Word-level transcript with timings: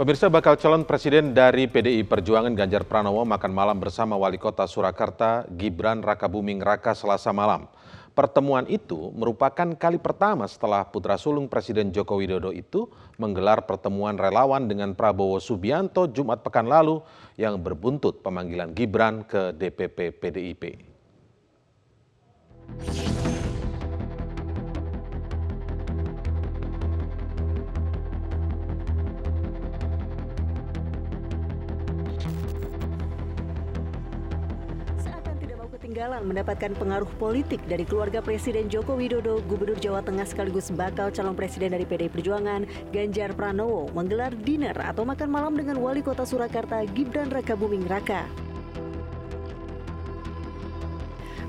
Pemirsa 0.00 0.32
bakal 0.32 0.56
calon 0.56 0.88
presiden 0.88 1.36
dari 1.36 1.68
PDI 1.68 2.08
Perjuangan 2.08 2.56
Ganjar 2.56 2.88
Pranowo 2.88 3.20
makan 3.28 3.52
malam 3.52 3.76
bersama 3.76 4.16
Wali 4.16 4.40
Kota 4.40 4.64
Surakarta 4.64 5.44
Gibran 5.52 6.00
Rakabuming 6.00 6.56
Raka 6.64 6.96
selasa 6.96 7.36
malam. 7.36 7.68
Pertemuan 8.16 8.64
itu 8.64 9.12
merupakan 9.12 9.68
kali 9.76 10.00
pertama 10.00 10.48
setelah 10.48 10.88
putra 10.88 11.20
sulung 11.20 11.52
Presiden 11.52 11.92
Joko 11.92 12.16
Widodo 12.16 12.48
itu 12.48 12.88
menggelar 13.20 13.68
pertemuan 13.68 14.16
relawan 14.16 14.64
dengan 14.64 14.96
Prabowo 14.96 15.36
Subianto 15.36 16.08
Jumat 16.08 16.40
pekan 16.40 16.64
lalu 16.64 17.04
yang 17.36 17.60
berbuntut 17.60 18.24
pemanggilan 18.24 18.72
Gibran 18.72 19.28
ke 19.28 19.52
DPP 19.52 20.16
PDIP. 20.16 20.80
Ketinggalan 36.00 36.32
mendapatkan 36.32 36.72
pengaruh 36.80 37.12
politik 37.20 37.60
dari 37.68 37.84
keluarga 37.84 38.24
Presiden 38.24 38.72
Joko 38.72 38.96
Widodo, 38.96 39.44
Gubernur 39.44 39.76
Jawa 39.76 40.00
Tengah 40.00 40.24
sekaligus 40.24 40.72
bakal 40.72 41.12
calon 41.12 41.36
presiden 41.36 41.76
dari 41.76 41.84
PDI 41.84 42.08
Perjuangan, 42.08 42.64
Ganjar 42.88 43.36
Pranowo, 43.36 43.92
menggelar 43.92 44.32
dinner 44.32 44.72
atau 44.80 45.04
makan 45.04 45.28
malam 45.28 45.60
dengan 45.60 45.76
Wali 45.76 46.00
Kota 46.00 46.24
Surakarta 46.24 46.88
Gibran 46.96 47.28
Rakabuming 47.28 47.84
Raka. 47.84 48.24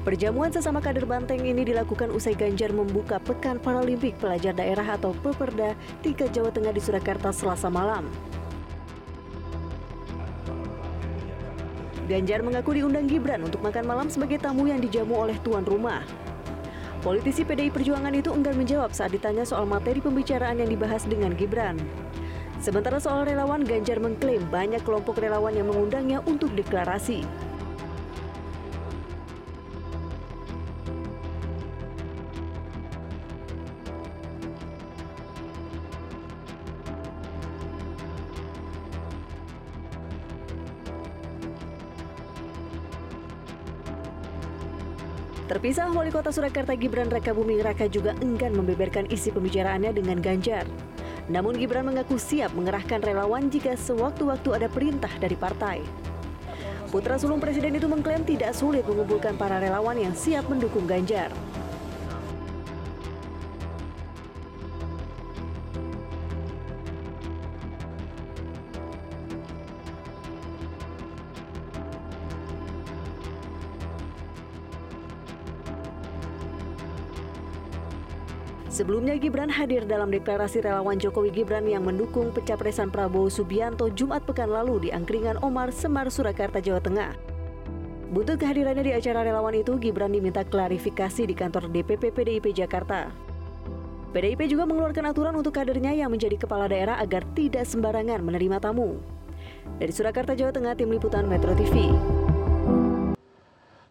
Perjamuan 0.03 0.51
sesama 0.51 0.83
kader 0.83 1.07
Banteng 1.07 1.47
ini 1.47 1.63
dilakukan 1.63 2.11
usai 2.11 2.35
Ganjar 2.35 2.75
membuka 2.75 3.23
Pekan 3.23 3.55
Paralimpik 3.55 4.19
Pelajar 4.19 4.51
Daerah 4.51 4.99
atau 4.99 5.15
Peperda 5.15 5.79
3 6.03 6.27
Jawa 6.27 6.51
Tengah 6.51 6.75
di 6.75 6.83
Surakarta 6.83 7.31
selasa 7.31 7.71
malam. 7.71 8.03
Ganjar 12.11 12.43
mengaku 12.43 12.75
diundang 12.75 13.07
Gibran 13.07 13.39
untuk 13.39 13.63
makan 13.63 13.87
malam 13.87 14.11
sebagai 14.11 14.35
tamu 14.35 14.67
yang 14.67 14.83
dijamu 14.83 15.15
oleh 15.15 15.39
tuan 15.47 15.63
rumah. 15.63 16.03
Politisi 16.99 17.47
PDI 17.47 17.71
Perjuangan 17.71 18.11
itu 18.11 18.35
enggan 18.35 18.59
menjawab 18.59 18.91
saat 18.91 19.15
ditanya 19.15 19.47
soal 19.47 19.63
materi 19.63 20.03
pembicaraan 20.03 20.59
yang 20.59 20.67
dibahas 20.67 21.07
dengan 21.07 21.31
Gibran. 21.39 21.79
Sementara 22.59 22.99
soal 22.99 23.23
relawan, 23.23 23.63
Ganjar 23.63 24.03
mengklaim 24.03 24.43
banyak 24.51 24.83
kelompok 24.83 25.23
relawan 25.23 25.55
yang 25.55 25.71
mengundangnya 25.71 26.19
untuk 26.27 26.51
deklarasi. 26.51 27.23
Terpisah, 45.51 45.91
Wali 45.91 46.15
Kota 46.15 46.31
Surakarta 46.31 46.71
Gibran 46.79 47.11
Raka 47.11 47.35
Buming 47.35 47.59
Raka 47.59 47.83
juga 47.91 48.15
enggan 48.23 48.55
membeberkan 48.55 49.03
isi 49.11 49.35
pembicaraannya 49.35 49.91
dengan 49.91 50.23
Ganjar. 50.23 50.63
Namun 51.27 51.59
Gibran 51.59 51.83
mengaku 51.83 52.15
siap 52.15 52.55
mengerahkan 52.55 53.03
relawan 53.03 53.51
jika 53.51 53.75
sewaktu-waktu 53.75 54.47
ada 54.47 54.71
perintah 54.71 55.11
dari 55.19 55.35
partai. 55.35 55.83
Putra 56.87 57.19
sulung 57.19 57.43
presiden 57.43 57.75
itu 57.75 57.83
mengklaim 57.91 58.23
tidak 58.23 58.55
sulit 58.55 58.87
mengumpulkan 58.87 59.35
para 59.35 59.59
relawan 59.59 59.99
yang 59.99 60.15
siap 60.15 60.47
mendukung 60.47 60.87
Ganjar. 60.87 61.27
Sebelumnya 78.71 79.19
Gibran 79.19 79.51
hadir 79.51 79.83
dalam 79.83 80.07
deklarasi 80.15 80.63
relawan 80.63 80.95
Jokowi 80.95 81.27
Gibran 81.35 81.67
yang 81.67 81.83
mendukung 81.83 82.31
pencapresan 82.31 82.87
Prabowo 82.87 83.27
Subianto 83.27 83.91
Jumat 83.91 84.23
pekan 84.23 84.47
lalu 84.47 84.87
di 84.87 84.89
Angkringan 84.95 85.43
Omar 85.43 85.75
Semar 85.75 86.07
Surakarta 86.07 86.63
Jawa 86.63 86.79
Tengah. 86.79 87.11
Butuh 88.15 88.39
kehadirannya 88.39 88.87
di 88.87 88.95
acara 88.95 89.27
relawan 89.27 89.59
itu, 89.59 89.75
Gibran 89.75 90.15
diminta 90.15 90.47
klarifikasi 90.47 91.27
di 91.27 91.35
kantor 91.35 91.67
DPP 91.67 92.15
PDIP 92.15 92.55
Jakarta. 92.55 93.11
PDIP 94.15 94.47
juga 94.47 94.63
mengeluarkan 94.63 95.03
aturan 95.11 95.35
untuk 95.35 95.51
kadernya 95.51 95.91
yang 95.91 96.07
menjadi 96.07 96.39
kepala 96.39 96.71
daerah 96.71 96.95
agar 97.03 97.27
tidak 97.35 97.67
sembarangan 97.67 98.23
menerima 98.23 98.63
tamu. 98.63 99.03
Dari 99.83 99.91
Surakarta, 99.91 100.31
Jawa 100.31 100.55
Tengah, 100.55 100.79
Tim 100.79 100.95
Liputan 100.95 101.27
Metro 101.27 101.51
TV. 101.59 101.91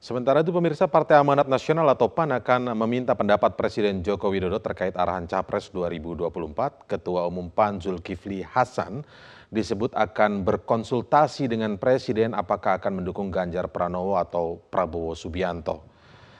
Sementara 0.00 0.40
itu 0.40 0.48
pemirsa 0.48 0.88
Partai 0.88 1.20
Amanat 1.20 1.44
Nasional 1.44 1.84
atau 1.92 2.08
PAN 2.08 2.32
akan 2.32 2.72
meminta 2.72 3.12
pendapat 3.12 3.52
Presiden 3.52 4.00
Joko 4.00 4.32
Widodo 4.32 4.56
terkait 4.56 4.96
arahan 4.96 5.28
Capres 5.28 5.68
2024. 5.68 6.88
Ketua 6.88 7.28
Umum 7.28 7.52
PAN 7.52 7.84
Zulkifli 7.84 8.40
Hasan 8.40 9.04
disebut 9.52 9.92
akan 9.92 10.40
berkonsultasi 10.40 11.52
dengan 11.52 11.76
Presiden 11.76 12.32
apakah 12.32 12.80
akan 12.80 13.04
mendukung 13.04 13.28
Ganjar 13.28 13.68
Pranowo 13.68 14.16
atau 14.16 14.56
Prabowo 14.72 15.12
Subianto. 15.12 15.84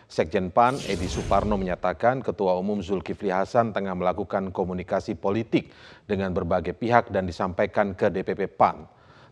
Sekjen 0.08 0.48
PAN 0.48 0.80
Edi 0.88 1.04
Suparno 1.04 1.60
menyatakan 1.60 2.24
Ketua 2.24 2.56
Umum 2.56 2.80
Zulkifli 2.80 3.28
Hasan 3.28 3.76
tengah 3.76 3.92
melakukan 3.92 4.56
komunikasi 4.56 5.20
politik 5.20 5.68
dengan 6.08 6.32
berbagai 6.32 6.72
pihak 6.72 7.12
dan 7.12 7.28
disampaikan 7.28 7.92
ke 7.92 8.08
DPP 8.08 8.56
PAN. 8.56 8.88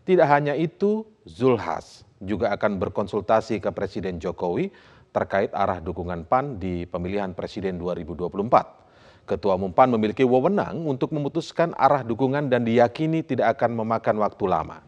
Tidak 0.09 0.25
hanya 0.25 0.57
itu, 0.57 1.05
Zulhas 1.21 2.01
juga 2.17 2.49
akan 2.57 2.81
berkonsultasi 2.81 3.61
ke 3.61 3.69
Presiden 3.69 4.17
Jokowi 4.17 4.73
terkait 5.13 5.53
arah 5.53 5.77
dukungan 5.77 6.25
PAN 6.25 6.57
di 6.57 6.89
pemilihan 6.89 7.37
Presiden 7.37 7.77
2024. 7.77 9.29
Ketua 9.29 9.53
Umum 9.53 9.69
PAN 9.69 9.93
memiliki 9.93 10.25
wewenang 10.25 10.81
untuk 10.89 11.13
memutuskan 11.13 11.77
arah 11.77 12.01
dukungan 12.01 12.49
dan 12.49 12.65
diyakini 12.65 13.21
tidak 13.21 13.61
akan 13.61 13.85
memakan 13.85 14.17
waktu 14.25 14.49
lama. 14.49 14.81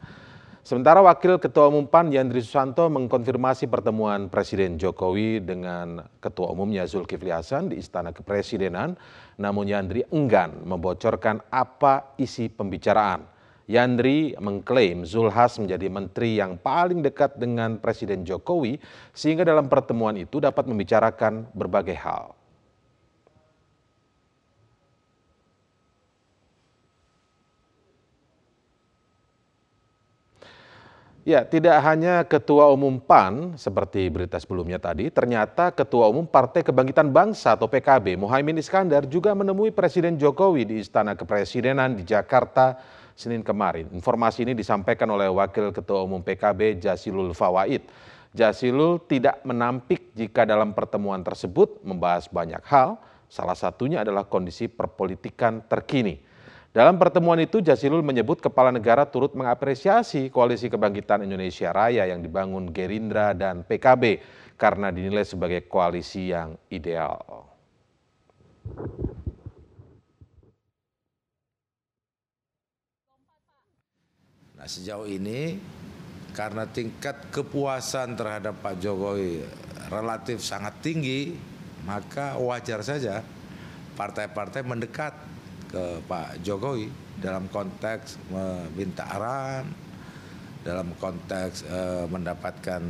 Sementara 0.66 1.06
Wakil 1.06 1.38
Ketua 1.38 1.70
Umum 1.70 1.86
PAN 1.86 2.10
Yandri 2.10 2.42
Susanto 2.42 2.90
mengkonfirmasi 2.90 3.70
pertemuan 3.70 4.26
Presiden 4.26 4.82
Jokowi 4.82 5.38
dengan 5.38 6.02
Ketua 6.18 6.50
Umumnya 6.50 6.90
Zulkifli 6.90 7.30
Hasan 7.30 7.70
di 7.70 7.78
Istana 7.78 8.10
Kepresidenan, 8.10 8.98
namun 9.38 9.70
Yandri 9.70 10.02
enggan 10.10 10.66
membocorkan 10.66 11.46
apa 11.54 12.18
isi 12.18 12.50
pembicaraan. 12.50 13.31
Yandri 13.72 14.36
mengklaim 14.36 15.08
Zulhas 15.08 15.56
menjadi 15.56 15.88
menteri 15.88 16.44
yang 16.44 16.60
paling 16.60 17.00
dekat 17.00 17.40
dengan 17.40 17.80
Presiden 17.80 18.28
Jokowi 18.28 18.76
sehingga 19.16 19.48
dalam 19.48 19.72
pertemuan 19.72 20.20
itu 20.20 20.44
dapat 20.44 20.68
membicarakan 20.68 21.48
berbagai 21.56 21.96
hal. 21.96 22.36
Ya, 31.22 31.46
tidak 31.46 31.78
hanya 31.86 32.26
Ketua 32.26 32.74
Umum 32.74 32.98
PAN 32.98 33.54
seperti 33.54 34.10
berita 34.10 34.42
sebelumnya 34.42 34.82
tadi, 34.82 35.14
ternyata 35.14 35.70
Ketua 35.70 36.10
Umum 36.10 36.26
Partai 36.26 36.66
Kebangkitan 36.66 37.14
Bangsa 37.14 37.54
atau 37.54 37.70
PKB 37.70 38.18
Muhaimin 38.18 38.58
Iskandar 38.58 39.06
juga 39.06 39.38
menemui 39.38 39.70
Presiden 39.70 40.18
Jokowi 40.18 40.66
di 40.66 40.76
Istana 40.82 41.14
Kepresidenan 41.14 41.94
di 41.94 42.10
Jakarta 42.10 42.82
Senin 43.16 43.46
kemarin. 43.46 43.92
Informasi 43.92 44.48
ini 44.48 44.54
disampaikan 44.58 45.08
oleh 45.12 45.28
Wakil 45.30 45.72
Ketua 45.76 46.04
Umum 46.04 46.24
PKB 46.24 46.80
Jasilul 46.82 47.36
Fawaid. 47.36 47.86
Jasilul 48.32 49.04
tidak 49.12 49.44
menampik 49.44 50.16
jika 50.16 50.48
dalam 50.48 50.72
pertemuan 50.72 51.20
tersebut 51.20 51.84
membahas 51.84 52.32
banyak 52.32 52.64
hal, 52.64 52.96
salah 53.28 53.56
satunya 53.56 54.08
adalah 54.08 54.24
kondisi 54.24 54.72
perpolitikan 54.72 55.68
terkini. 55.68 56.32
Dalam 56.72 56.96
pertemuan 56.96 57.36
itu 57.44 57.60
Jasilul 57.60 58.00
menyebut 58.00 58.40
kepala 58.40 58.72
negara 58.72 59.04
turut 59.04 59.36
mengapresiasi 59.36 60.32
koalisi 60.32 60.72
kebangkitan 60.72 61.28
Indonesia 61.28 61.76
Raya 61.76 62.08
yang 62.08 62.24
dibangun 62.24 62.72
Gerindra 62.72 63.36
dan 63.36 63.68
PKB 63.68 64.24
karena 64.56 64.88
dinilai 64.88 65.28
sebagai 65.28 65.68
koalisi 65.68 66.32
yang 66.32 66.56
ideal. 66.72 67.20
Nah 74.62 74.70
sejauh 74.70 75.10
ini 75.10 75.58
karena 76.38 76.70
tingkat 76.70 77.34
kepuasan 77.34 78.14
terhadap 78.14 78.62
Pak 78.62 78.78
Jokowi 78.78 79.42
relatif 79.90 80.46
sangat 80.46 80.78
tinggi, 80.86 81.34
maka 81.82 82.38
wajar 82.38 82.86
saja 82.86 83.26
partai-partai 83.98 84.62
mendekat 84.62 85.18
ke 85.66 86.06
Pak 86.06 86.46
Jokowi 86.46 86.94
dalam 87.18 87.50
konteks 87.50 88.22
meminta 88.30 89.10
arahan, 89.10 89.66
dalam 90.62 90.94
konteks 90.94 91.66
uh, 91.66 92.06
mendapatkan 92.06 92.86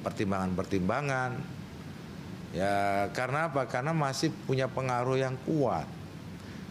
pertimbangan-pertimbangan. 0.00 1.36
Uh, 1.36 2.56
ya 2.56 2.76
karena 3.12 3.52
apa? 3.52 3.68
Karena 3.68 3.92
masih 3.92 4.32
punya 4.48 4.72
pengaruh 4.72 5.20
yang 5.20 5.36
kuat. 5.44 5.84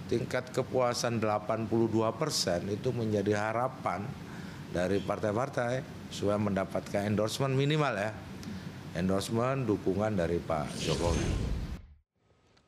tingkat 0.03 0.51
kepuasan 0.51 1.21
82 1.21 1.69
persen 2.19 2.68
itu 2.69 2.91
menjadi 2.91 3.39
harapan 3.39 4.03
dari 4.74 4.98
partai-partai 4.98 5.86
supaya 6.10 6.42
mendapatkan 6.42 7.06
endorsement 7.06 7.54
minimal 7.54 7.94
ya 7.94 8.12
endorsement 8.98 9.66
dukungan 9.66 10.18
dari 10.18 10.38
Pak 10.42 10.74
Jokowi. 10.81 11.54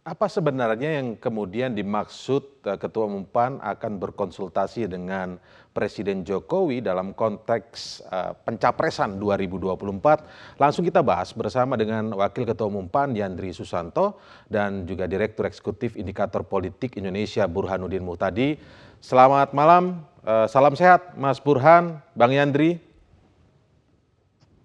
Apa 0.05 0.29
sebenarnya 0.29 1.01
yang 1.01 1.17
kemudian 1.17 1.73
dimaksud 1.73 2.61
uh, 2.69 2.77
Ketua 2.77 3.09
Umum 3.09 3.25
PAN 3.25 3.57
akan 3.57 3.97
berkonsultasi 3.97 4.85
dengan 4.85 5.41
Presiden 5.73 6.21
Jokowi 6.21 6.85
dalam 6.85 7.17
konteks 7.17 8.05
uh, 8.05 8.37
pencapresan 8.37 9.17
2024? 9.17 10.61
Langsung 10.61 10.85
kita 10.85 11.01
bahas 11.01 11.33
bersama 11.33 11.73
dengan 11.73 12.13
Wakil 12.13 12.45
Ketua 12.45 12.69
Umum 12.69 12.85
PAN 12.85 13.17
Yandri 13.17 13.49
Susanto 13.49 14.21
dan 14.45 14.85
juga 14.85 15.09
Direktur 15.09 15.49
Eksekutif 15.49 15.97
Indikator 15.97 16.45
Politik 16.45 17.01
Indonesia 17.01 17.49
Burhanuddin 17.49 18.05
Muhtadi. 18.05 18.61
Selamat 19.01 19.57
malam, 19.57 20.05
salam 20.49 20.73
sehat 20.73 21.13
Mas 21.13 21.37
Burhan, 21.37 22.01
Bang 22.17 22.33
Yandri. 22.33 22.81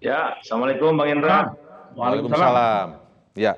Ya, 0.01 0.33
Assalamualaikum 0.41 0.97
Bang 0.97 1.13
Indra. 1.13 1.53
Waalaikumsalam. 1.93 2.97
Ya. 3.37 3.53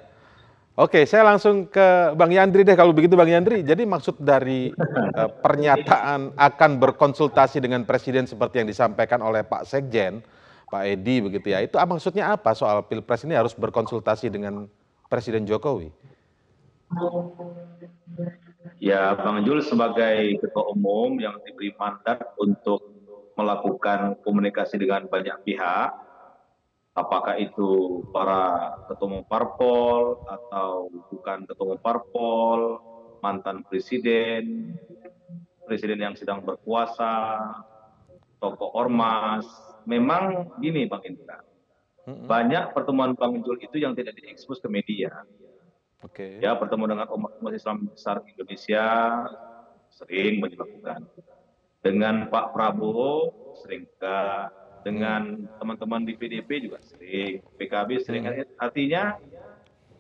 Oke, 0.74 1.06
saya 1.06 1.22
langsung 1.22 1.70
ke 1.70 2.18
Bang 2.18 2.34
Yandri 2.34 2.66
deh 2.66 2.74
kalau 2.74 2.92
begitu 2.98 3.14
Bang 3.14 3.30
Yandri. 3.30 3.62
Jadi 3.62 3.86
maksud 3.86 4.18
dari 4.18 4.74
uh, 4.74 5.30
pernyataan 5.46 6.34
akan 6.34 6.72
berkonsultasi 6.82 7.62
dengan 7.62 7.86
Presiden 7.86 8.26
seperti 8.26 8.66
yang 8.66 8.68
disampaikan 8.68 9.22
oleh 9.22 9.46
Pak 9.46 9.70
Sekjen, 9.70 10.26
Pak 10.74 10.84
Edi 10.90 11.22
begitu 11.22 11.54
ya. 11.54 11.62
Itu 11.62 11.78
ah, 11.78 11.86
maksudnya 11.86 12.34
apa 12.34 12.58
soal 12.58 12.84
Pilpres 12.90 13.22
ini 13.22 13.38
harus 13.38 13.54
berkonsultasi 13.54 14.34
dengan 14.34 14.66
Presiden 15.14 15.46
Jokowi? 15.46 15.94
Ya, 18.82 19.14
Bang 19.14 19.46
Jul 19.46 19.62
sebagai 19.62 20.38
Ketua 20.42 20.74
Umum 20.74 21.18
yang 21.22 21.38
diberi 21.46 21.74
mandat 21.78 22.34
untuk 22.42 22.82
melakukan 23.34 24.22
komunikasi 24.22 24.78
dengan 24.78 25.10
banyak 25.10 25.42
pihak, 25.46 25.90
apakah 26.94 27.36
itu 27.42 28.02
para 28.14 28.74
ketua 28.86 29.08
umum 29.10 29.26
parpol 29.26 30.22
atau 30.30 30.94
bukan 31.10 31.50
ketua 31.50 31.66
umum 31.74 31.82
parpol, 31.82 32.60
mantan 33.26 33.66
presiden, 33.66 34.78
presiden 35.66 35.98
yang 35.98 36.14
sedang 36.14 36.46
berkuasa, 36.46 37.42
tokoh 38.38 38.70
ormas. 38.78 39.46
Memang 39.90 40.54
gini 40.62 40.88
Bang 40.88 41.04
Indra, 41.04 41.42
banyak 42.06 42.72
pertemuan 42.72 43.18
Bang 43.18 43.42
Jul 43.42 43.60
itu 43.60 43.82
yang 43.82 43.98
tidak 43.98 44.16
diekspos 44.16 44.62
ke 44.62 44.70
media. 44.70 45.26
Oke. 46.04 46.44
Ya, 46.44 46.52
pertemuan 46.60 46.92
dengan 46.92 47.08
umat, 47.16 47.40
umat 47.40 47.54
Islam 47.56 47.88
besar 47.88 48.20
Indonesia 48.28 48.86
sering 49.88 50.44
dilakukan. 50.44 51.08
Dengan 51.84 52.28
Pak 52.32 52.56
Prabowo 52.56 53.32
sering 53.60 53.88
enggak 53.88 54.52
dengan 54.84 55.48
teman-teman 55.60 56.04
di 56.04 56.14
PDP 56.20 56.68
juga 56.68 56.80
sering, 56.84 57.40
PKB 57.56 57.90
sering. 58.04 58.24
Artinya 58.60 59.16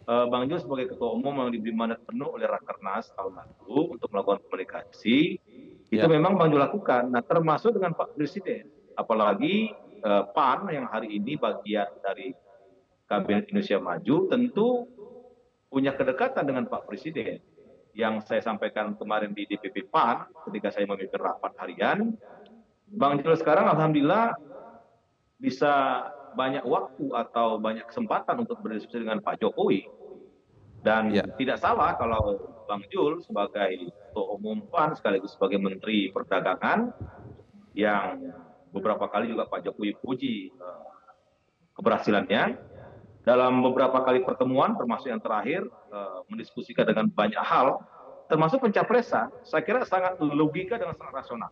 eh, 0.03 0.25
Bang 0.27 0.51
Jo 0.51 0.59
sebagai 0.59 0.95
ketua 0.95 1.15
umum 1.15 1.39
yang 1.43 1.51
diberi 1.55 1.71
mandat 1.71 2.03
penuh 2.03 2.35
oleh 2.35 2.47
Rakernas 2.47 3.11
tahun 3.15 3.39
lalu 3.39 3.95
untuk 3.95 4.11
melakukan 4.11 4.43
komunikasi, 4.47 5.39
itu 5.87 6.03
Ya. 6.03 6.11
memang 6.11 6.35
Bang 6.35 6.51
Jo 6.51 6.59
lakukan. 6.59 7.07
Nah, 7.11 7.23
termasuk 7.23 7.79
dengan 7.79 7.95
Pak 7.95 8.19
Presiden. 8.19 8.67
Apalagi 8.99 9.71
eh, 10.03 10.23
PAN 10.35 10.67
yang 10.67 10.91
hari 10.91 11.15
ini 11.15 11.39
bagian 11.39 11.87
dari 12.03 12.35
Kabinet 13.07 13.51
Indonesia 13.51 13.79
Maju 13.79 14.15
tentu 14.31 14.67
punya 15.73 15.97
kedekatan 15.97 16.45
dengan 16.45 16.69
Pak 16.69 16.85
Presiden. 16.85 17.41
Yang 17.97 18.29
saya 18.29 18.41
sampaikan 18.45 18.93
kemarin 18.93 19.33
di 19.33 19.49
DPP 19.49 19.89
PAN 19.89 20.29
ketika 20.49 20.69
saya 20.69 20.85
memimpin 20.85 21.17
rapat 21.17 21.57
harian, 21.61 22.13
Bang 22.93 23.17
Jo 23.25 23.33
sekarang 23.33 23.65
alhamdulillah 23.73 24.37
bisa 25.41 26.05
banyak 26.37 26.61
waktu 26.65 27.09
atau 27.13 27.57
banyak 27.57 27.85
kesempatan 27.89 28.45
untuk 28.45 28.61
berdiskusi 28.61 29.01
dengan 29.01 29.21
Pak 29.21 29.41
Jokowi. 29.41 29.85
Dan 30.83 31.09
Ya. 31.13 31.25
tidak 31.37 31.57
salah 31.57 31.97
kalau 31.97 32.37
Bang 32.69 32.85
Jul 32.93 33.21
sebagai 33.25 33.93
Ketua 33.93 34.25
Umum 34.37 34.61
PAN 34.69 34.93
sekaligus 34.93 35.33
sebagai 35.33 35.57
Menteri 35.57 36.13
Perdagangan 36.13 36.91
yang 37.73 38.19
beberapa 38.73 39.09
kali 39.09 39.33
juga 39.33 39.49
Pak 39.49 39.69
Jokowi 39.69 39.97
puji 40.01 40.49
eh, 40.49 40.85
keberhasilannya 41.77 42.72
dalam 43.23 43.63
beberapa 43.63 44.03
kali 44.03 44.21
pertemuan 44.27 44.75
termasuk 44.75 45.07
yang 45.07 45.23
terakhir 45.23 45.63
eh, 45.67 46.17
mendiskusikan 46.27 46.83
dengan 46.83 47.07
banyak 47.07 47.39
hal 47.39 47.79
termasuk 48.27 48.63
pencapresan 48.63 49.31
saya 49.43 49.63
kira 49.63 49.83
sangat 49.87 50.19
logika 50.19 50.79
dan 50.79 50.95
sangat 50.95 51.23
rasional. 51.23 51.51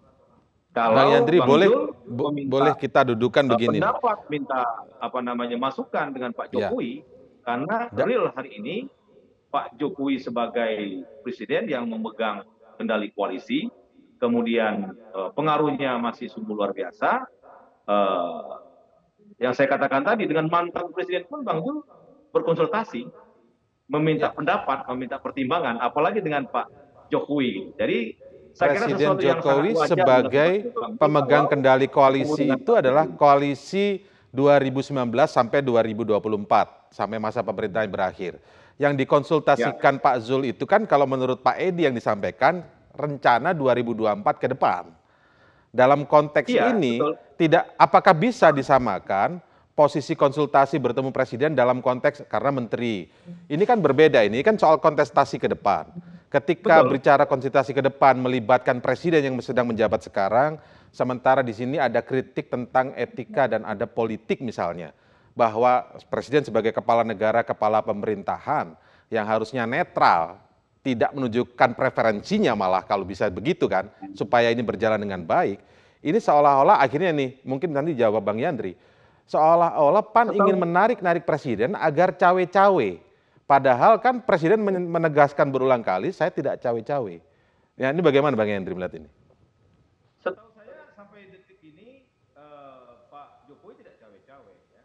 Kalau 0.72 0.96
Bang 0.96 1.12
Yandri 1.12 1.40
Bang 1.44 1.50
boleh 1.52 1.68
Jul 1.68 1.84
meminta 2.08 2.52
boleh 2.52 2.74
kita 2.80 3.00
dudukan 3.12 3.44
uh, 3.44 3.50
begini. 3.56 3.78
pendapat 3.84 4.18
minta 4.32 4.64
apa 5.04 5.20
namanya 5.20 5.60
masukan 5.60 6.16
dengan 6.16 6.32
Pak 6.32 6.48
Ya. 6.52 6.72
Jokowi 6.72 7.04
karena 7.44 7.92
Da- 7.92 8.08
real 8.08 8.32
hari 8.32 8.56
ini 8.56 8.76
Pak 9.52 9.76
Jokowi 9.76 10.24
sebagai 10.24 11.04
presiden 11.28 11.68
yang 11.68 11.84
memegang 11.92 12.48
kendali 12.80 13.12
koalisi 13.12 13.68
kemudian 14.16 14.96
uh, 15.12 15.28
pengaruhnya 15.36 16.00
masih 16.00 16.32
sungguh 16.32 16.56
luar 16.56 16.72
biasa 16.72 17.28
uh, 17.92 18.71
yang 19.42 19.58
saya 19.58 19.66
katakan 19.66 20.06
tadi 20.06 20.30
dengan 20.30 20.46
mantan 20.46 20.94
presiden 20.94 21.26
pun 21.26 21.42
Bang 21.42 21.66
Jul 21.66 21.82
berkonsultasi 22.30 23.10
meminta 23.90 24.30
Ya. 24.30 24.38
pendapat 24.38 24.86
meminta 24.94 25.18
pertimbangan 25.18 25.82
apalagi 25.82 26.22
dengan 26.22 26.46
Pak 26.46 26.70
Jokowi 27.10 27.74
jadi 27.76 28.16
saya 28.54 28.76
kira 28.76 28.86
Presiden 28.92 29.08
yang 29.18 29.40
Jokowi 29.42 29.72
wajar 29.74 29.88
sebagai 29.90 30.52
pemegang 31.00 31.46
kendali 31.50 31.88
koalisi 31.88 32.52
itu 32.52 32.72
adalah 32.76 33.08
koalisi 33.08 34.04
2019 34.32 35.08
sampai 35.28 35.60
2024 35.64 36.92
sampai 36.92 37.18
masa 37.20 37.40
pemerintahan 37.44 37.88
berakhir. 37.88 38.40
Yang 38.76 39.04
dikonsultasikan 39.06 40.04
Pak 40.04 40.16
Zul 40.24 40.52
itu 40.52 40.68
kan 40.68 40.84
kalau 40.84 41.08
menurut 41.08 41.40
Pak 41.40 41.60
Edi 41.60 41.88
yang 41.88 41.96
disampaikan 41.96 42.64
rencana 42.96 43.56
2024 43.56 44.42
ke 44.42 44.48
depan. 44.52 44.92
Dalam 45.72 46.04
konteks 46.04 46.52
Iya, 46.52 46.76
ini 46.76 47.00
betul. 47.00 47.16
Tidak 47.42 47.74
apakah 47.74 48.14
bisa 48.14 48.54
disamakan 48.54 49.42
posisi 49.74 50.14
konsultasi 50.14 50.78
bertemu 50.78 51.10
presiden 51.10 51.58
dalam 51.58 51.82
konteks 51.82 52.30
karena 52.30 52.54
menteri. 52.54 53.10
Ini 53.50 53.64
kan 53.66 53.82
berbeda 53.82 54.22
ini 54.22 54.46
kan 54.46 54.62
soal 54.62 54.78
kontestasi 54.78 55.42
ke 55.42 55.50
depan. 55.50 55.90
Ketika 56.30 56.86
Betul. 56.86 57.02
bicara 57.02 57.26
konsultasi 57.26 57.74
ke 57.74 57.82
depan 57.82 58.22
melibatkan 58.22 58.78
presiden 58.78 59.26
yang 59.26 59.36
sedang 59.42 59.74
menjabat 59.74 60.06
sekarang, 60.06 60.62
sementara 60.94 61.42
di 61.42 61.50
sini 61.52 61.82
ada 61.82 62.06
kritik 62.06 62.54
tentang 62.54 62.94
etika 62.94 63.50
dan 63.50 63.66
ada 63.66 63.90
politik 63.90 64.38
misalnya 64.46 64.94
bahwa 65.34 65.98
presiden 66.14 66.46
sebagai 66.46 66.70
kepala 66.70 67.02
negara, 67.02 67.42
kepala 67.42 67.82
pemerintahan 67.82 68.78
yang 69.10 69.26
harusnya 69.26 69.66
netral, 69.66 70.38
tidak 70.86 71.10
menunjukkan 71.18 71.74
preferensinya 71.74 72.54
malah 72.54 72.86
kalau 72.86 73.02
bisa 73.02 73.34
begitu 73.34 73.66
kan, 73.66 73.90
supaya 74.14 74.54
ini 74.54 74.62
berjalan 74.62 75.02
dengan 75.02 75.26
baik. 75.26 75.58
Ini 76.02 76.18
seolah-olah 76.18 76.82
akhirnya 76.82 77.14
nih, 77.14 77.46
mungkin 77.46 77.70
nanti 77.70 77.94
jawab 77.94 78.26
Bang 78.26 78.42
Yandri, 78.42 78.74
seolah-olah 79.30 80.02
PAN 80.10 80.34
ingin 80.34 80.58
menarik-narik 80.58 81.30
presiden 81.30 81.78
agar 81.78 82.18
cawe-cawe. 82.18 82.90
Padahal 83.46 84.02
kan 84.02 84.18
presiden 84.24 84.66
men- 84.66 84.90
menegaskan 84.90 85.54
berulang 85.54 85.86
kali, 85.86 86.10
saya 86.10 86.34
tidak 86.34 86.58
cawe-cawe. 86.58 87.16
Ya 87.78 87.94
ini 87.94 88.02
bagaimana 88.02 88.34
Bang 88.34 88.50
Yandri 88.50 88.74
melihat 88.74 88.98
ini? 88.98 89.10
Setahu 90.18 90.50
saya 90.58 90.90
sampai 90.98 91.30
detik 91.30 91.62
ini 91.62 92.10
eh, 92.34 92.92
Pak 93.14 93.46
Jokowi 93.46 93.86
tidak 93.86 94.02
cawe-cawe 94.02 94.54
ya. 94.74 94.82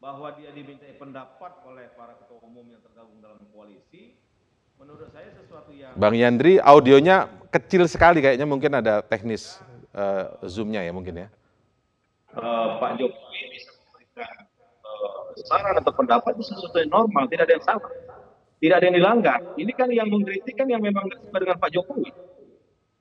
Bahwa 0.00 0.32
dia 0.40 0.56
dimintai 0.56 0.96
pendapat 0.96 1.52
oleh 1.68 1.92
para 1.92 2.16
ketua 2.16 2.40
umum 2.40 2.64
yang 2.64 2.80
tergabung 2.80 3.20
dalam 3.20 3.44
koalisi, 3.52 4.16
menurut 4.80 5.12
saya 5.12 5.28
sesuatu 5.36 5.74
yang 5.76 5.92
Bang 6.00 6.16
Yandri, 6.16 6.56
audionya 6.64 7.28
kecil 7.52 7.84
sekali 7.90 8.24
kayaknya 8.24 8.48
mungkin 8.48 8.72
ada 8.72 9.04
teknis 9.04 9.60
eh, 9.60 9.75
zoom-nya 10.44 10.84
ya 10.84 10.92
mungkin 10.92 11.24
ya. 11.24 11.28
eh, 12.36 12.68
Pak 12.76 13.00
Jokowi 13.00 13.40
bisa 13.52 13.70
memberikan 13.72 14.34
eh, 14.84 15.16
saran 15.48 15.74
atau 15.80 15.92
pendapat 15.96 16.36
itu 16.36 16.52
sesuatu 16.52 16.76
yang 16.76 16.92
normal, 16.92 17.24
tidak 17.32 17.48
ada 17.48 17.54
yang 17.56 17.64
salah. 17.64 17.92
Tidak 18.56 18.72
ada 18.72 18.86
yang 18.88 18.96
dilanggar. 18.96 19.40
Ini 19.60 19.72
kan 19.76 19.88
yang 19.92 20.08
mengkritik 20.08 20.56
kan 20.56 20.64
yang 20.64 20.80
memang 20.80 21.12
tidak 21.12 21.28
suka 21.28 21.38
dengan 21.44 21.56
Pak 21.60 21.70
Jokowi. 21.76 22.10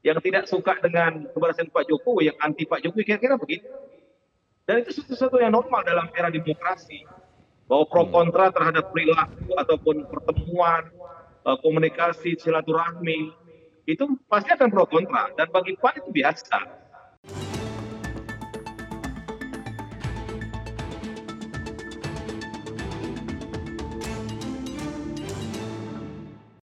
Yang 0.04 0.18
tidak 0.22 0.44
suka 0.52 0.74
dengan 0.84 1.12
keberhasilan 1.32 1.72
Pak 1.72 1.86
Jokowi, 1.88 2.30
yang 2.30 2.38
anti 2.44 2.68
Pak 2.68 2.84
Jokowi, 2.84 3.04
kira-kira 3.08 3.40
begitu. 3.40 3.66
Dan 4.68 4.84
itu 4.84 5.00
sesuatu 5.00 5.40
yang 5.40 5.56
normal 5.56 5.88
dalam 5.88 6.12
era 6.12 6.28
demokrasi. 6.28 7.08
Bahwa 7.66 7.88
pro 7.90 8.04
kontra 8.12 8.52
terhadap 8.52 8.94
perilaku 8.94 9.56
ataupun 9.58 10.06
pertemuan, 10.12 10.92
eh, 11.48 11.58
komunikasi, 11.64 12.36
silaturahmi, 12.38 13.32
itu 13.88 14.04
pasti 14.28 14.52
akan 14.52 14.70
pro 14.70 14.86
kontra. 14.92 15.32
Dan 15.40 15.50
bagi 15.56 15.80
PAN 15.80 16.04
itu 16.04 16.12
biasa. 16.12 16.85